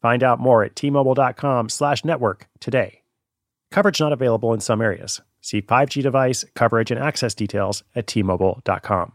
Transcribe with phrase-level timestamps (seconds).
[0.00, 3.02] Find out more at tmobile.com slash network today.
[3.70, 5.20] Coverage not available in some areas.
[5.40, 9.12] See 5G device, coverage, and access details at tmobile.com.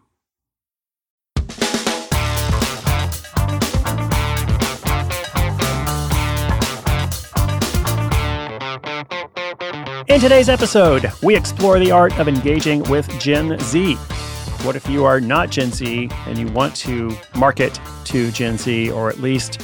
[10.07, 13.95] In today's episode, we explore the art of engaging with Gen Z.
[14.63, 18.91] What if you are not Gen Z and you want to market to Gen Z
[18.91, 19.61] or at least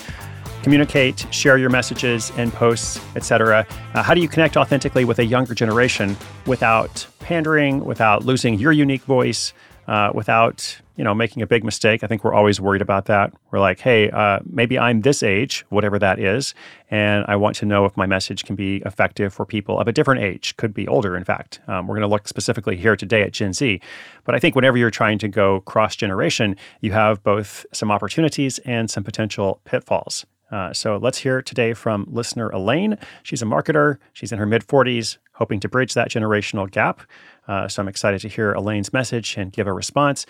[0.63, 3.65] communicate, share your messages and posts, etc.
[3.93, 8.71] Uh, how do you connect authentically with a younger generation without pandering, without losing your
[8.71, 9.53] unique voice,
[9.87, 12.03] uh, without you know making a big mistake?
[12.03, 13.33] I think we're always worried about that.
[13.49, 16.53] We're like, hey, uh, maybe I'm this age, whatever that is,
[16.89, 19.91] and I want to know if my message can be effective for people of a
[19.91, 21.59] different age, could be older, in fact.
[21.67, 23.81] Um, we're going to look specifically here today at Gen Z,
[24.25, 28.59] but I think whenever you're trying to go cross generation, you have both some opportunities
[28.59, 30.25] and some potential pitfalls.
[30.51, 32.97] Uh, so let's hear today from listener Elaine.
[33.23, 33.97] She's a marketer.
[34.13, 37.01] She's in her mid 40s, hoping to bridge that generational gap.
[37.47, 40.25] Uh, so I'm excited to hear Elaine's message and give a response.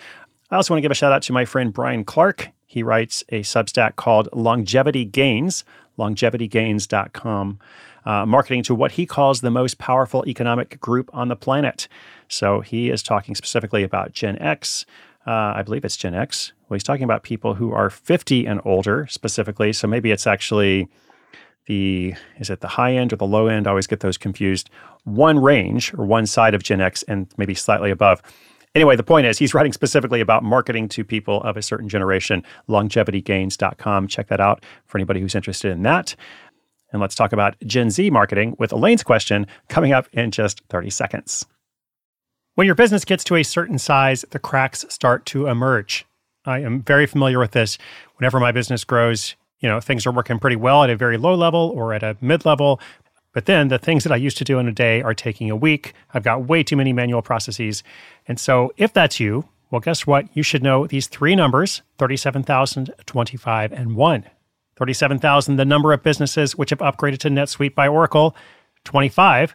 [0.50, 2.50] I also want to give a shout out to my friend Brian Clark.
[2.66, 5.64] He writes a Substack called Longevity Gains,
[5.98, 7.58] longevitygains.com,
[8.04, 11.88] uh, marketing to what he calls the most powerful economic group on the planet.
[12.28, 14.86] So he is talking specifically about Gen X,
[15.26, 16.52] uh, I believe it's Gen X.
[16.68, 19.72] Well, he's talking about people who are 50 and older specifically.
[19.72, 20.88] So maybe it's actually
[21.66, 23.66] the, is it the high end or the low end?
[23.66, 24.68] I always get those confused.
[25.04, 28.20] One range or one side of Gen X and maybe slightly above.
[28.74, 32.42] Anyway, the point is he's writing specifically about marketing to people of a certain generation.
[32.68, 34.08] Longevitygains.com.
[34.08, 36.16] Check that out for anybody who's interested in that.
[36.90, 40.90] And let's talk about Gen Z marketing with Elaine's question coming up in just 30
[40.90, 41.46] seconds.
[42.54, 46.04] When your business gets to a certain size, the cracks start to emerge.
[46.44, 47.78] I am very familiar with this.
[48.16, 51.34] Whenever my business grows, you know, things are working pretty well at a very low
[51.34, 52.78] level or at a mid level.
[53.32, 55.56] But then the things that I used to do in a day are taking a
[55.56, 55.94] week.
[56.12, 57.82] I've got way too many manual processes.
[58.28, 60.26] And so if that's you, well, guess what?
[60.36, 64.24] You should know these three numbers 37,000, 25, and 1.
[64.76, 68.36] 37,000, the number of businesses which have upgraded to NetSuite by Oracle.
[68.84, 69.54] 25,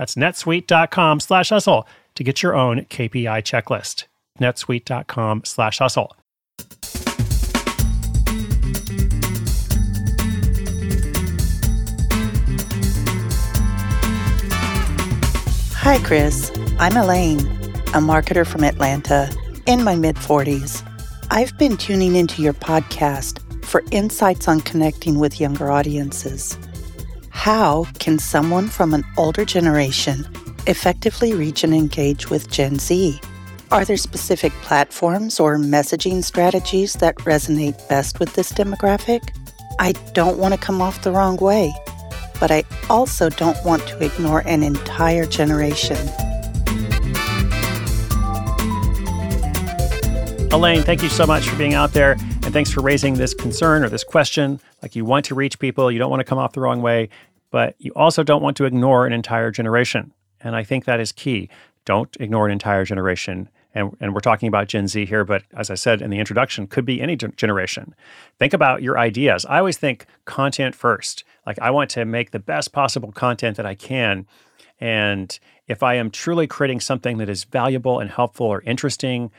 [0.00, 4.06] That's netsuite.com slash hustle to get your own KPI checklist.
[4.40, 6.16] netsuite.com slash hustle.
[15.74, 16.50] Hi, Chris.
[16.78, 19.30] I'm Elaine, a marketer from Atlanta
[19.66, 20.82] in my mid 40s.
[21.30, 26.56] I've been tuning into your podcast for insights on connecting with younger audiences.
[27.40, 30.28] How can someone from an older generation
[30.66, 33.18] effectively reach and engage with Gen Z?
[33.70, 39.34] Are there specific platforms or messaging strategies that resonate best with this demographic?
[39.78, 41.72] I don't want to come off the wrong way,
[42.38, 45.96] but I also don't want to ignore an entire generation.
[50.52, 52.18] Elaine, thank you so much for being out there.
[52.42, 54.60] And thanks for raising this concern or this question.
[54.82, 57.08] Like you want to reach people, you don't want to come off the wrong way
[57.50, 60.12] but you also don't want to ignore an entire generation.
[60.40, 61.48] And I think that is key.
[61.84, 63.48] Don't ignore an entire generation.
[63.74, 66.66] And, and we're talking about Gen Z here, but as I said in the introduction,
[66.66, 67.94] could be any generation.
[68.38, 69.44] Think about your ideas.
[69.46, 71.24] I always think content first.
[71.46, 74.26] Like, I want to make the best possible content that I can.
[74.80, 75.38] And
[75.68, 79.30] if I am truly creating something that is valuable and helpful or interesting,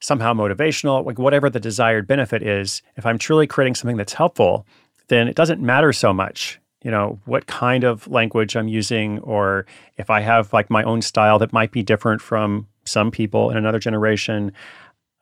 [0.00, 4.66] somehow motivational, like whatever the desired benefit is, if I'm truly creating something that's helpful,
[5.08, 9.66] then it doesn't matter so much you know what kind of language i'm using or
[9.96, 13.56] if i have like my own style that might be different from some people in
[13.56, 14.52] another generation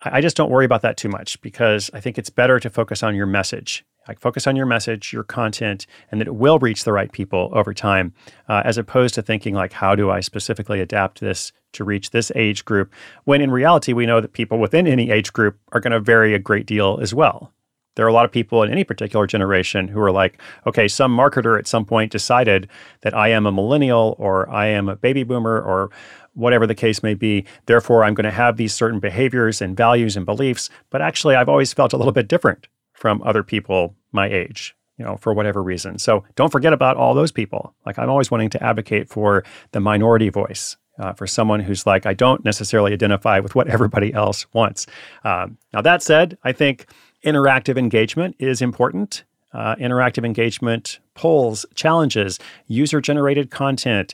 [0.03, 3.03] i just don't worry about that too much because i think it's better to focus
[3.03, 6.85] on your message Like focus on your message, your content, and that it will reach
[6.85, 8.15] the right people over time,
[8.49, 12.31] uh, as opposed to thinking like, how do I specifically adapt this to reach this
[12.37, 12.93] age group?
[13.25, 16.35] When in reality, we know that people within any age group are going to vary
[16.35, 17.53] a great deal as well.
[17.97, 21.17] There are a lot of people in any particular generation who are like, okay, some
[21.17, 22.69] marketer at some point decided
[23.01, 25.91] that I am a millennial or I am a baby boomer or
[26.35, 27.45] whatever the case may be.
[27.65, 30.71] Therefore, I'm going to have these certain behaviors and values and beliefs.
[30.91, 35.05] But actually, I've always felt a little bit different from other people my age, you
[35.05, 35.99] know, for whatever reason.
[35.99, 37.75] So don't forget about all those people.
[37.85, 39.43] Like I'm always wanting to advocate for
[39.73, 40.77] the minority voice.
[40.99, 44.87] Uh, for someone who's like, I don't necessarily identify with what everybody else wants.
[45.25, 46.87] Um, now, that said, I think
[47.25, 49.25] interactive engagement is important.
[49.53, 54.13] Uh, interactive engagement, polls, challenges, user generated content,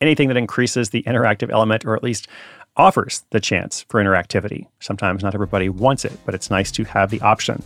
[0.00, 2.28] anything that increases the interactive element or at least
[2.76, 4.66] offers the chance for interactivity.
[4.80, 7.62] Sometimes not everybody wants it, but it's nice to have the option.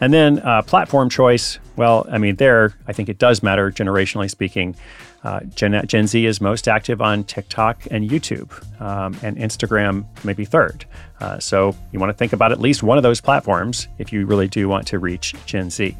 [0.00, 1.58] And then uh, platform choice.
[1.76, 4.74] Well, I mean, there, I think it does matter generationally speaking.
[5.22, 8.50] Uh, Gen, Gen, Z is most active on TikTok and YouTube,
[8.80, 10.86] um, and Instagram maybe third.
[11.20, 14.24] Uh, so you want to think about at least one of those platforms if you
[14.24, 15.94] really do want to reach Gen Z.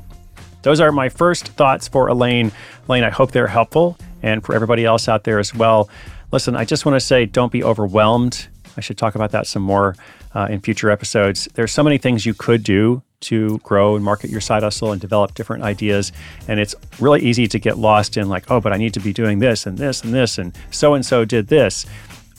[0.62, 2.50] Those are my first thoughts for Elaine.
[2.88, 5.90] Elaine, I hope they're helpful, and for everybody else out there as well.
[6.32, 8.48] Listen, I just want to say don't be overwhelmed.
[8.76, 9.96] I should talk about that some more
[10.34, 11.46] uh, in future episodes.
[11.54, 15.00] There's so many things you could do to grow and market your side hustle and
[15.00, 16.12] develop different ideas.
[16.48, 19.12] And it's really easy to get lost in like, oh, but I need to be
[19.12, 21.86] doing this and this and this, and so and so did this.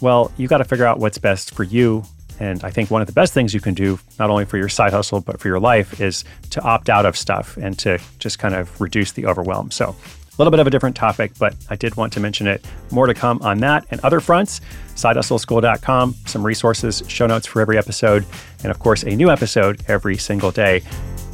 [0.02, 2.04] Well, you got to figure out what's best for you.
[2.40, 4.70] And I think one of the best things you can do, not only for your
[4.70, 8.40] side hustle, but for your life, is to opt out of stuff and to just
[8.40, 9.70] kind of reduce the overwhelm.
[9.70, 12.66] So a little bit of a different topic, but I did want to mention it.
[12.90, 14.62] More to come on that and other fronts.
[14.96, 18.26] SideHustleSchool.com, some resources, show notes for every episode,
[18.64, 20.82] and of course, a new episode every single day.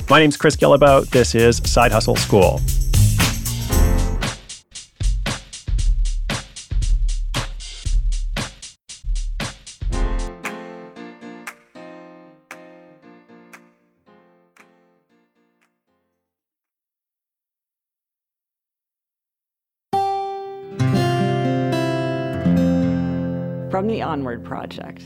[0.09, 1.09] My name's Chris Guillebeau.
[1.09, 2.61] This is Side Hustle School.
[23.77, 25.03] from the Onward Project.